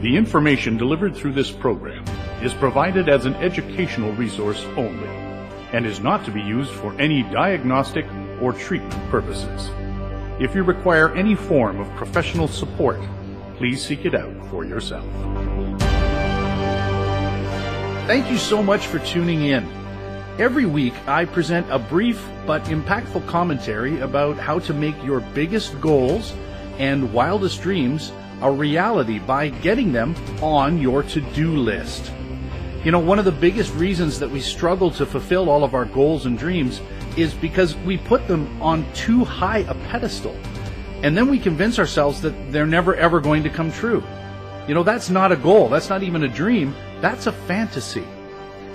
[0.00, 2.06] The information delivered through this program
[2.42, 5.06] is provided as an educational resource only
[5.74, 8.06] and is not to be used for any diagnostic
[8.40, 9.70] or treatment purposes.
[10.40, 12.98] If you require any form of professional support,
[13.58, 15.04] please seek it out for yourself.
[18.06, 19.68] Thank you so much for tuning in.
[20.38, 25.78] Every week, I present a brief but impactful commentary about how to make your biggest
[25.78, 26.32] goals
[26.78, 32.12] and wildest dreams a reality by getting them on your to do list.
[32.84, 35.84] You know, one of the biggest reasons that we struggle to fulfill all of our
[35.84, 36.80] goals and dreams
[37.16, 40.34] is because we put them on too high a pedestal.
[41.02, 44.02] And then we convince ourselves that they're never ever going to come true.
[44.66, 45.68] You know, that's not a goal.
[45.68, 46.74] That's not even a dream.
[47.00, 48.04] That's a fantasy.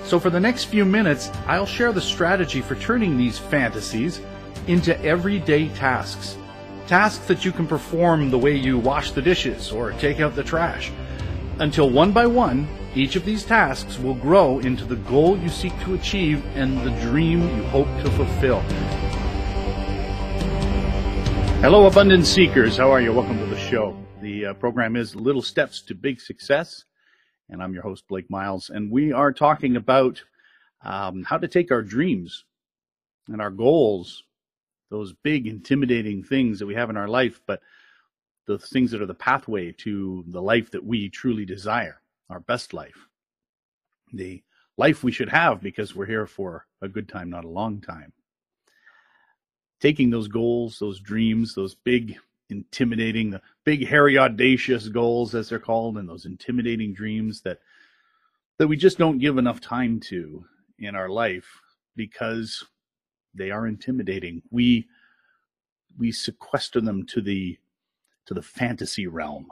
[0.04, 4.22] So for the next few minutes, I'll share the strategy for turning these fantasies
[4.68, 6.38] into everyday tasks.
[6.88, 10.44] Tasks that you can perform the way you wash the dishes or take out the
[10.44, 10.92] trash.
[11.58, 15.74] Until one by one, each of these tasks will grow into the goal you seek
[15.82, 18.60] to achieve and the dream you hope to fulfill.
[21.62, 22.78] Hello, abundance seekers.
[22.78, 23.12] How are you?
[23.12, 23.98] Welcome to the show.
[24.22, 26.86] The uh, program is Little Steps to Big Success,
[27.50, 28.70] and I'm your host, Blake Miles.
[28.70, 30.22] And we are talking about
[30.84, 32.46] um, how to take our dreams
[33.28, 34.22] and our goals,
[34.90, 37.62] those big, intimidating things that we have in our life, but
[38.46, 42.74] the things that are the pathway to the life that we truly desire, our best
[42.74, 43.08] life,
[44.14, 44.44] the
[44.78, 48.14] life we should have because we're here for a good time, not a long time.
[49.82, 52.18] Taking those goals, those dreams, those big,
[52.50, 57.60] intimidating, the big, hairy, audacious goals, as they're called, and those intimidating dreams that
[58.58, 60.46] that we just don't give enough time to
[60.80, 61.46] in our life
[61.98, 62.64] because
[63.36, 64.42] they are intimidating.
[64.50, 64.88] We
[65.98, 67.58] we sequester them to the
[68.26, 69.48] to the fantasy realm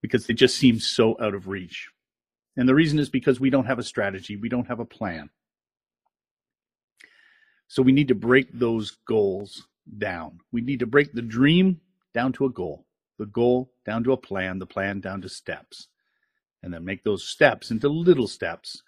[0.00, 1.88] because they just seem so out of reach.
[2.56, 5.30] And the reason is because we don't have a strategy, we don't have a plan.
[7.68, 9.66] So we need to break those goals
[9.98, 10.38] down.
[10.52, 11.80] We need to break the dream
[12.12, 12.84] down to a goal,
[13.18, 15.88] the goal down to a plan, the plan down to steps,
[16.62, 18.82] and then make those steps into little steps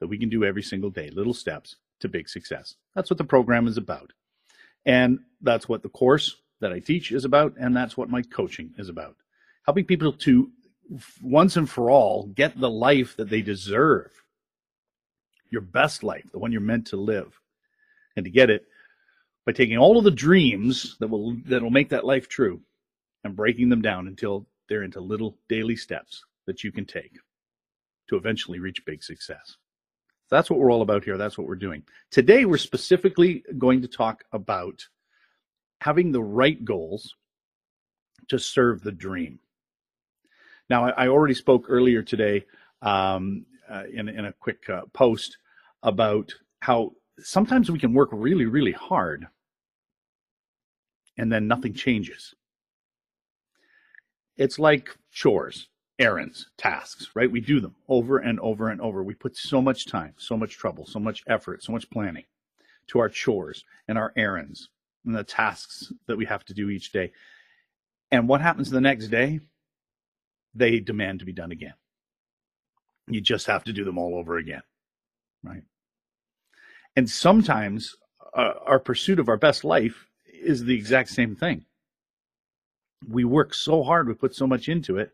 [0.00, 2.76] that we can do every single day, little steps to big success.
[2.94, 4.12] That's what the program is about.
[4.86, 8.72] And that's what the course that I teach is about, and that's what my coaching
[8.78, 9.16] is about.
[9.64, 10.50] Helping people to
[11.22, 14.10] once and for all get the life that they deserve.
[15.50, 17.40] Your best life, the one you're meant to live.
[18.16, 18.66] And to get it
[19.46, 22.60] by taking all of the dreams that will that will make that life true
[23.24, 27.12] and breaking them down until they're into little daily steps that you can take
[28.08, 29.56] to eventually reach big success.
[30.30, 31.18] That's what we're all about here.
[31.18, 31.82] That's what we're doing.
[32.10, 34.86] Today, we're specifically going to talk about
[35.80, 37.14] having the right goals
[38.28, 39.40] to serve the dream.
[40.68, 42.46] Now, I, I already spoke earlier today
[42.80, 45.36] um, uh, in, in a quick uh, post
[45.82, 49.26] about how sometimes we can work really, really hard
[51.18, 52.34] and then nothing changes.
[54.36, 55.68] It's like chores,
[56.00, 57.30] errands, tasks, right?
[57.30, 59.04] We do them over and over and over.
[59.04, 62.24] We put so much time, so much trouble, so much effort, so much planning
[62.88, 64.70] to our chores and our errands
[65.04, 67.12] and the tasks that we have to do each day.
[68.10, 69.40] And what happens the next day?
[70.54, 71.74] They demand to be done again.
[73.06, 74.62] You just have to do them all over again,
[75.44, 75.62] right?
[76.96, 77.94] And sometimes
[78.34, 81.66] uh, our pursuit of our best life is the exact same thing.
[83.08, 85.12] We work so hard, we put so much into it,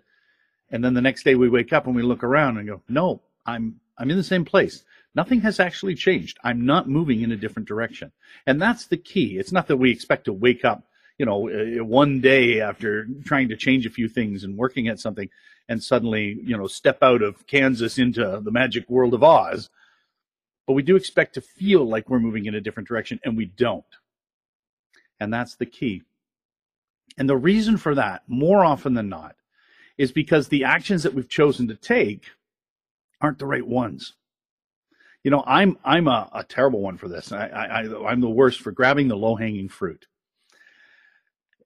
[0.70, 3.22] and then the next day we wake up and we look around and go, "No,
[3.44, 4.84] I'm I'm in the same place.
[5.14, 6.38] Nothing has actually changed.
[6.44, 8.12] I'm not moving in a different direction.
[8.46, 9.38] And that's the key.
[9.38, 10.84] It's not that we expect to wake up,
[11.18, 15.00] you know, uh, one day after trying to change a few things and working at
[15.00, 15.30] something
[15.68, 19.70] and suddenly, you know, step out of Kansas into the magic world of Oz.
[20.66, 23.46] But we do expect to feel like we're moving in a different direction and we
[23.46, 23.84] don't.
[25.18, 26.02] And that's the key.
[27.16, 29.36] And the reason for that, more often than not,
[29.98, 32.26] is because the actions that we've chosen to take
[33.20, 34.14] aren't the right ones
[35.26, 37.32] you know, I'm I'm a, a terrible one for this.
[37.32, 40.06] I, I I'm the worst for grabbing the low hanging fruit.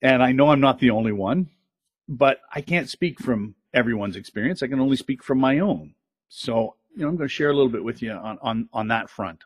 [0.01, 1.51] And I know I'm not the only one,
[2.09, 4.63] but I can't speak from everyone's experience.
[4.63, 5.95] I can only speak from my own.
[6.31, 8.89] So, you know, I'm going to share a little bit with you on on on
[8.89, 9.45] that front.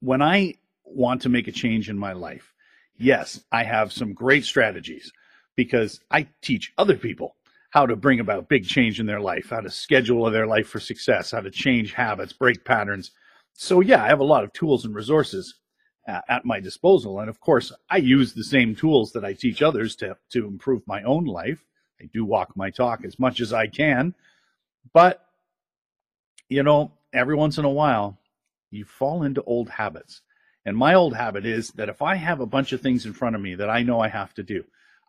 [0.00, 2.52] When I want to make a change in my life,
[2.98, 5.10] yes, I have some great strategies
[5.56, 7.34] because I teach other people
[7.74, 10.78] how to bring about big change in their life, how to schedule their life for
[10.78, 13.10] success, how to change habits, break patterns.
[13.52, 15.56] So, yeah, I have a lot of tools and resources
[16.06, 17.18] uh, at my disposal.
[17.18, 20.86] And of course, I use the same tools that I teach others to, to improve
[20.86, 21.64] my own life.
[22.00, 24.14] I do walk my talk as much as I can,
[24.92, 25.26] but
[26.48, 28.16] you know, every once in a while,
[28.70, 30.20] you fall into old habits.
[30.64, 33.34] And my old habit is that if I have a bunch of things in front
[33.34, 34.62] of me that I know I have to do,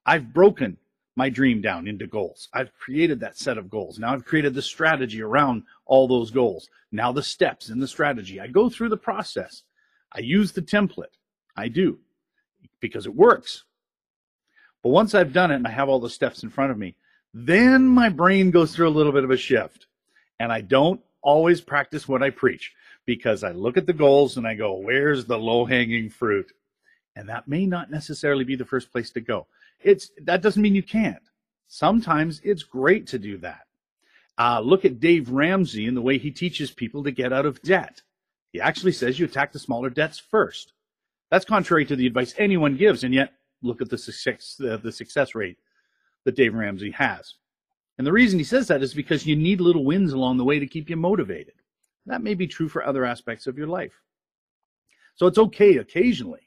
[0.04, 0.78] I've broken
[1.16, 2.50] my dream down into goals.
[2.54, 4.00] I've created that set of goals.
[4.00, 6.70] Now I've created the strategy around all those goals.
[6.92, 8.40] Now the steps in the strategy.
[8.40, 9.64] I go through the process.
[10.12, 11.16] I use the template.
[11.56, 12.00] I do
[12.80, 13.64] because it works.
[14.84, 16.96] But once I've done it and I have all the steps in front of me,
[17.34, 19.88] then my brain goes through a little bit of a shift
[20.40, 22.74] and I don't always practice what I preach
[23.06, 26.52] because I look at the goals and I go, where's the low hanging fruit?
[27.16, 29.48] And that may not necessarily be the first place to go.
[29.82, 31.24] It's that doesn't mean you can't.
[31.68, 33.66] Sometimes it's great to do that.
[34.38, 37.62] Uh, look at Dave Ramsey and the way he teaches people to get out of
[37.62, 38.02] debt.
[38.52, 40.74] He actually says you attack the smaller debts first.
[41.32, 44.92] That's contrary to the advice anyone gives, and yet look at the success uh, the
[44.92, 45.58] success rate
[46.26, 47.36] that Dave Ramsey has.
[47.98, 50.60] And the reason he says that is because you need little wins along the way
[50.60, 51.54] to keep you motivated.
[52.06, 53.94] That may be true for other aspects of your life.
[55.16, 56.45] So it's okay occasionally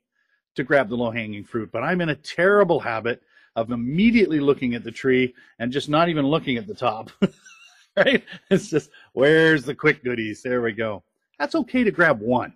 [0.55, 3.23] to grab the low hanging fruit, but I'm in a terrible habit
[3.57, 7.11] of immediately looking at the tree and just not even looking at the top.
[7.97, 8.25] right?
[8.51, 10.43] It's just, where's the quick goodies?
[10.43, 11.03] There we go.
[11.39, 12.55] That's okay to grab one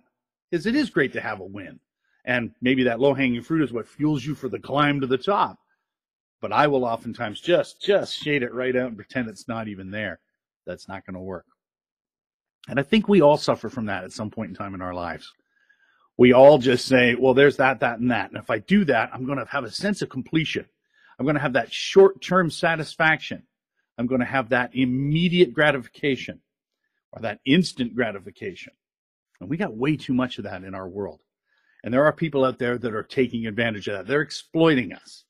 [0.49, 1.79] because it is great to have a win.
[2.25, 5.17] And maybe that low hanging fruit is what fuels you for the climb to the
[5.17, 5.59] top.
[6.41, 9.91] But I will oftentimes just, just shade it right out and pretend it's not even
[9.91, 10.19] there.
[10.65, 11.45] That's not going to work.
[12.69, 14.93] And I think we all suffer from that at some point in time in our
[14.93, 15.33] lives.
[16.17, 18.29] We all just say, well, there's that, that, and that.
[18.29, 20.65] And if I do that, I'm going to have a sense of completion.
[21.17, 23.43] I'm going to have that short term satisfaction.
[23.97, 26.41] I'm going to have that immediate gratification
[27.11, 28.73] or that instant gratification.
[29.39, 31.21] And we got way too much of that in our world.
[31.83, 34.07] And there are people out there that are taking advantage of that.
[34.07, 35.25] They're exploiting us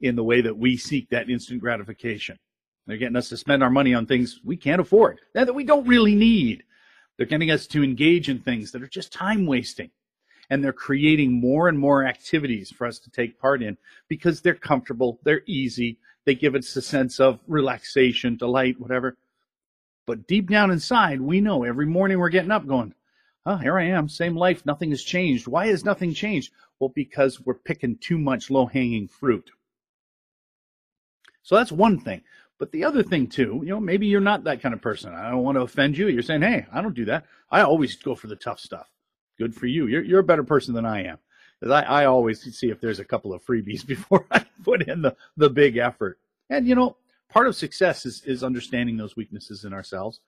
[0.00, 2.38] in the way that we seek that instant gratification.
[2.86, 5.86] They're getting us to spend our money on things we can't afford, that we don't
[5.86, 6.62] really need.
[7.16, 9.90] They're getting us to engage in things that are just time wasting.
[10.50, 13.76] And they're creating more and more activities for us to take part in
[14.08, 19.16] because they're comfortable, they're easy, they give us a sense of relaxation, delight, whatever.
[20.06, 22.94] But deep down inside, we know every morning we're getting up going,
[23.44, 25.46] oh, here I am, same life, nothing has changed.
[25.46, 26.52] Why has nothing changed?
[26.78, 29.50] Well, because we're picking too much low hanging fruit.
[31.42, 32.22] So that's one thing.
[32.58, 35.14] But the other thing too, you know, maybe you're not that kind of person.
[35.14, 36.08] I don't want to offend you.
[36.08, 37.24] You're saying, hey, I don't do that.
[37.50, 38.88] I always go for the tough stuff.
[39.38, 39.86] Good for you.
[39.86, 41.18] You're you're a better person than I am.
[41.60, 45.02] Because I, I always see if there's a couple of freebies before I put in
[45.02, 46.18] the, the big effort.
[46.50, 46.96] And you know,
[47.28, 50.20] part of success is, is understanding those weaknesses in ourselves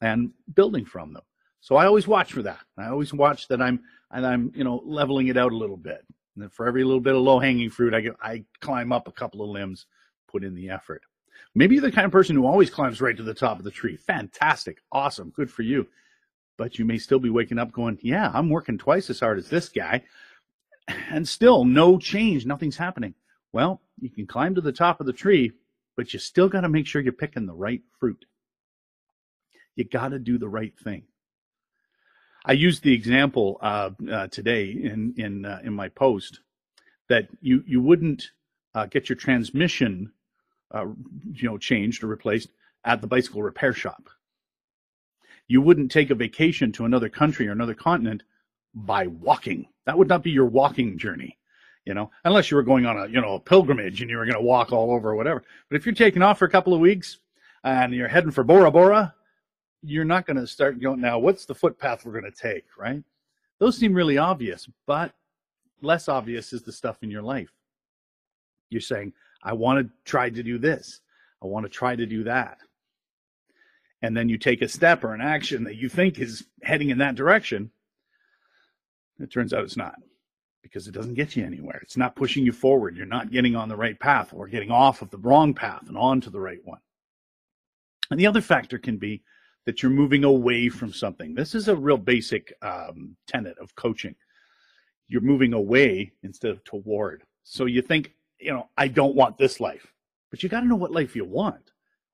[0.00, 1.22] and building from them.
[1.60, 2.60] So I always watch for that.
[2.76, 6.04] I always watch that I'm and I'm, you know, leveling it out a little bit.
[6.36, 9.12] And for every little bit of low hanging fruit, I get I climb up a
[9.12, 9.86] couple of limbs,
[10.28, 11.02] put in the effort.
[11.54, 13.70] Maybe you're the kind of person who always climbs right to the top of the
[13.70, 13.96] tree.
[13.96, 14.78] Fantastic.
[14.92, 15.30] Awesome.
[15.30, 15.88] Good for you.
[16.58, 19.48] But you may still be waking up going, yeah, I'm working twice as hard as
[19.48, 20.02] this guy.
[21.10, 22.44] And still no change.
[22.44, 23.14] Nothing's happening.
[23.52, 25.52] Well, you can climb to the top of the tree,
[25.96, 28.26] but you still got to make sure you're picking the right fruit.
[29.76, 31.04] You got to do the right thing.
[32.44, 36.40] I used the example uh, uh, today in in uh, in my post
[37.08, 38.30] that you you wouldn't
[38.74, 40.12] uh, get your transmission
[40.70, 40.86] uh,
[41.32, 42.48] you know, changed or replaced
[42.84, 44.10] at the bicycle repair shop.
[45.48, 48.22] You wouldn't take a vacation to another country or another continent
[48.74, 49.66] by walking.
[49.86, 51.38] That would not be your walking journey,
[51.84, 54.26] you know, unless you were going on a, you know, a pilgrimage and you were
[54.26, 55.42] going to walk all over or whatever.
[55.68, 57.18] But if you're taking off for a couple of weeks
[57.64, 59.14] and you're heading for Bora Bora,
[59.82, 63.02] you're not going to start going, now, what's the footpath we're going to take, right?
[63.58, 65.14] Those seem really obvious, but
[65.80, 67.52] less obvious is the stuff in your life.
[68.70, 69.12] You're saying,
[69.42, 71.00] I want to try to do this.
[71.42, 72.58] I want to try to do that.
[74.02, 76.98] And then you take a step or an action that you think is heading in
[76.98, 77.70] that direction.
[79.18, 79.96] It turns out it's not
[80.62, 81.80] because it doesn't get you anywhere.
[81.82, 82.96] It's not pushing you forward.
[82.96, 85.96] You're not getting on the right path or getting off of the wrong path and
[85.96, 86.80] onto the right one.
[88.10, 89.22] And the other factor can be
[89.66, 91.34] that you're moving away from something.
[91.34, 94.14] This is a real basic um, tenet of coaching.
[95.08, 97.22] You're moving away instead of toward.
[97.44, 99.92] So you think, you know, I don't want this life.
[100.30, 101.70] But you got to know what life you want,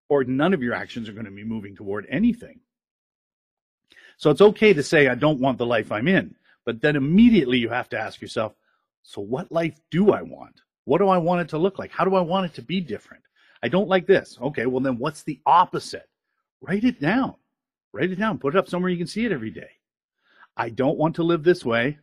[0.09, 2.61] or none of your actions are going to be moving toward anything.
[4.17, 6.35] So it's okay to say, I don't want the life I'm in.
[6.65, 8.55] But then immediately you have to ask yourself,
[9.03, 10.63] so what life do I want?
[10.85, 11.91] What do I want it to look like?
[11.91, 13.23] How do I want it to be different?
[13.63, 14.39] I don't like this.
[14.41, 16.09] Okay, well, then what's the opposite?
[16.61, 17.35] Write it down.
[17.93, 18.39] Write it down.
[18.39, 19.71] Put it up somewhere you can see it every day.
[20.57, 21.99] I don't want to live this way.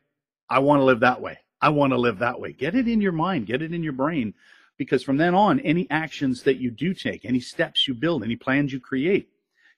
[0.50, 1.40] I want to live that way.
[1.62, 2.54] I want to live that way.
[2.54, 4.34] Get it in your mind, get it in your brain,
[4.82, 8.36] Because from then on, any actions that you do take, any steps you build, any
[8.36, 9.30] plans you create,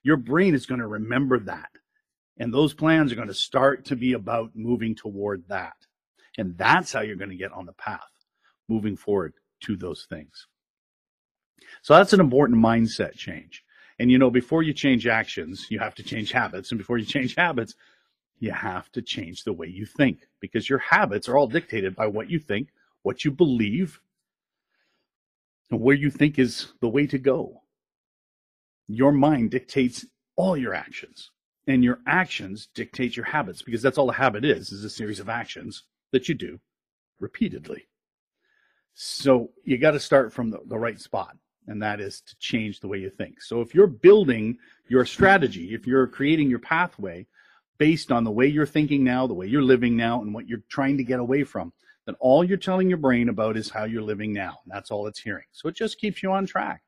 [0.01, 1.71] your brain is going to remember that.
[2.37, 5.73] And those plans are going to start to be about moving toward that.
[6.37, 7.99] And that's how you're going to get on the path
[8.69, 9.33] moving forward
[9.65, 10.47] to those things.
[11.81, 13.61] So that's an important mindset change.
[13.99, 16.71] And you know, before you change actions, you have to change habits.
[16.71, 17.75] And before you change habits,
[18.39, 22.07] you have to change the way you think because your habits are all dictated by
[22.07, 22.69] what you think,
[23.01, 23.99] what you believe,
[25.71, 27.61] and where you think is the way to go.
[28.87, 30.05] Your mind dictates
[30.35, 31.31] all your actions
[31.67, 35.19] and your actions dictate your habits because that's all a habit is, is a series
[35.19, 36.59] of actions that you do
[37.19, 37.87] repeatedly.
[38.93, 42.79] So you got to start from the, the right spot and that is to change
[42.79, 43.41] the way you think.
[43.41, 47.25] So if you're building your strategy, if you're creating your pathway
[47.77, 50.63] based on the way you're thinking now, the way you're living now, and what you're
[50.69, 51.73] trying to get away from,
[52.05, 54.59] then all you're telling your brain about is how you're living now.
[54.67, 55.45] That's all it's hearing.
[55.51, 56.81] So it just keeps you on track.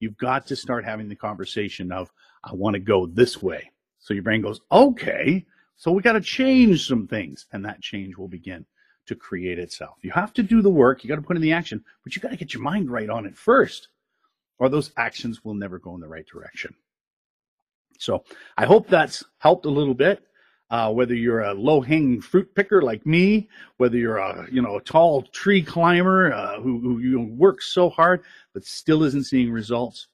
[0.00, 2.10] You've got to start having the conversation of,
[2.42, 3.70] I want to go this way.
[3.98, 5.44] So your brain goes, okay,
[5.76, 7.46] so we got to change some things.
[7.52, 8.66] And that change will begin
[9.06, 9.96] to create itself.
[10.02, 11.04] You have to do the work.
[11.04, 13.10] You got to put in the action, but you got to get your mind right
[13.10, 13.88] on it first
[14.58, 16.74] or those actions will never go in the right direction.
[17.98, 18.24] So
[18.56, 20.22] I hope that's helped a little bit.
[20.70, 24.82] Uh, whether you're a low-hanging fruit picker like me, whether you're a you know a
[24.82, 28.22] tall tree climber uh, who, who you know, works so hard
[28.54, 30.08] but still isn't seeing results,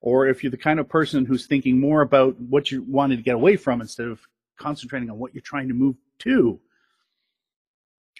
[0.00, 3.22] or if you're the kind of person who's thinking more about what you wanted to
[3.22, 4.20] get away from instead of
[4.58, 6.60] concentrating on what you're trying to move to,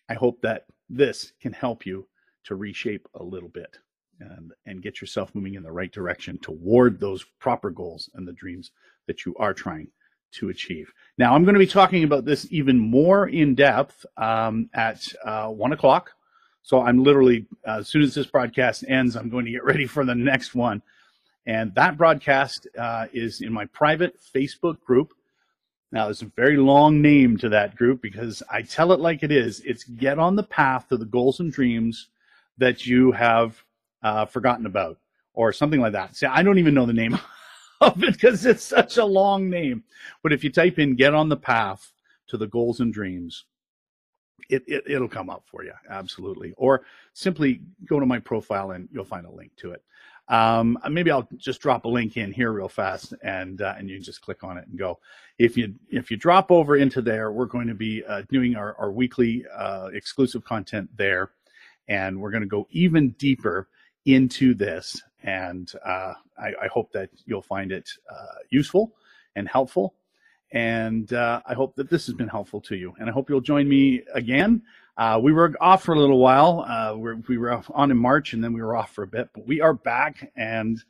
[0.08, 2.08] I hope that this can help you
[2.44, 3.78] to reshape a little bit
[4.20, 8.32] and, and get yourself moving in the right direction toward those proper goals and the
[8.32, 8.70] dreams
[9.06, 9.88] that you are trying
[10.32, 10.92] to achieve.
[11.18, 15.48] Now, I'm going to be talking about this even more in depth um, at uh,
[15.48, 16.12] one o'clock.
[16.62, 19.86] So I'm literally, uh, as soon as this broadcast ends, I'm going to get ready
[19.86, 20.82] for the next one.
[21.46, 25.12] And that broadcast uh, is in my private Facebook group.
[25.92, 29.30] Now, there's a very long name to that group because I tell it like it
[29.30, 29.60] is.
[29.60, 32.08] It's Get on the Path to the Goals and Dreams
[32.58, 33.62] that you have
[34.02, 34.98] uh, forgotten about
[35.34, 36.16] or something like that.
[36.16, 37.16] See, I don't even know the name
[37.80, 39.84] of it because it's such a long name.
[40.22, 41.92] But if you type in "get on the path
[42.28, 43.44] to the goals and dreams,"
[44.48, 46.54] it, it it'll come up for you absolutely.
[46.56, 49.82] Or simply go to my profile and you'll find a link to it.
[50.28, 54.00] Um, maybe I'll just drop a link in here real fast, and uh, and you
[54.00, 54.98] just click on it and go.
[55.38, 58.76] If you if you drop over into there, we're going to be uh, doing our
[58.78, 61.30] our weekly uh, exclusive content there,
[61.88, 63.68] and we're going to go even deeper
[64.04, 65.00] into this.
[65.26, 68.94] And uh, I, I, hope that you'll find it uh, useful
[69.34, 69.94] and helpful.
[70.52, 72.94] And uh, I hope that this has been helpful to you.
[73.00, 74.62] And I hope you'll join me again.
[74.96, 76.64] Uh, we were off for a little while.
[76.66, 79.28] Uh, we're, we were on in March and then we were off for a bit,
[79.34, 80.30] but we are back.
[80.36, 80.82] And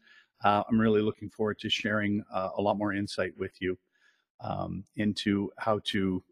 [0.44, 3.78] uh, I'm really looking forward to sharing a lot more insight with you
[4.40, 6.22] um, into how to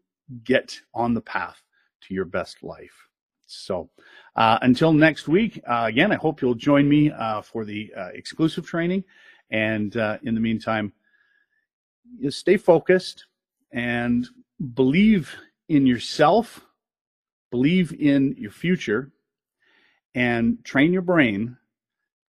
[0.43, 1.61] get on the path
[2.01, 3.07] to your best life.
[3.45, 3.89] So
[4.35, 8.09] uh, until next week, uh, again, I hope you'll join me uh, for the uh,
[8.13, 9.03] exclusive training.
[9.51, 10.91] And uh, in the meantime,
[12.29, 13.25] stay focused
[13.71, 14.27] and
[14.73, 15.35] believe
[15.69, 16.65] in yourself,
[17.51, 19.11] believe in your future,
[20.15, 21.57] and train your brain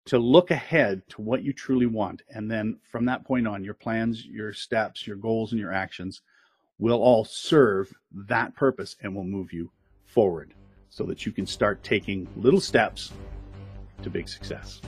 [0.06, 2.23] to look ahead to what you truly want.
[2.28, 6.23] And then from that point on, your plans, your steps, your goals, and your actions
[6.78, 9.71] will all serve that purpose and will move you
[10.04, 10.54] forward
[10.95, 13.13] so that you can start taking little steps
[14.05, 14.81] to big success.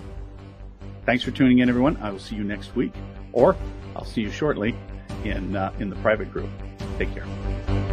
[1.04, 1.96] Thanks for tuning in, everyone.
[1.96, 2.92] I will see you next week,
[3.32, 3.56] or
[3.96, 4.76] I'll see you shortly
[5.24, 6.48] in uh, in the private group.
[6.96, 7.85] Take care.